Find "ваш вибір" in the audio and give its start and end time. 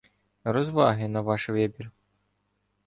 1.21-1.91